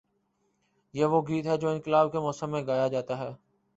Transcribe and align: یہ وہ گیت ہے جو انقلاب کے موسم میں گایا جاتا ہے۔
یہ 0.93 1.05
وہ 1.05 1.21
گیت 1.27 1.45
ہے 1.45 1.57
جو 1.57 1.69
انقلاب 1.69 2.11
کے 2.11 2.19
موسم 2.19 2.51
میں 2.51 2.65
گایا 2.67 2.87
جاتا 2.87 3.17
ہے۔ 3.17 3.31